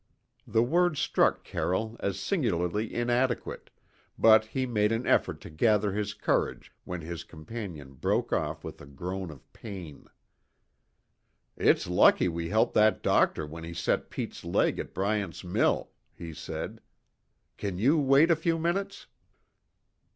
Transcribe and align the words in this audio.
The 0.47 0.63
word 0.63 0.97
struck 0.97 1.43
Carroll 1.43 1.95
as 1.99 2.19
singularly 2.19 2.91
inadequate, 2.91 3.69
but 4.17 4.45
he 4.45 4.65
made 4.65 4.91
an 4.91 5.05
effort 5.05 5.39
to 5.41 5.51
gather 5.51 5.91
his 5.91 6.15
courage 6.15 6.73
when 6.85 7.01
his 7.01 7.23
companion 7.23 7.93
broke 7.93 8.33
off 8.33 8.63
with 8.63 8.81
a 8.81 8.87
groan 8.87 9.29
of 9.29 9.53
pain. 9.53 10.07
"It's 11.55 11.85
lucky 11.85 12.27
we 12.27 12.49
helped 12.49 12.73
that 12.73 13.03
doctor 13.03 13.45
when 13.45 13.63
he 13.63 13.75
set 13.75 14.09
Pete's 14.09 14.43
leg 14.43 14.79
at 14.79 14.95
Bryant's 14.95 15.43
mill," 15.43 15.91
he 16.15 16.33
said. 16.33 16.81
"Can 17.57 17.77
you 17.77 17.99
wait 17.99 18.31
a 18.31 18.35
few 18.35 18.57
minutes?" 18.57 19.05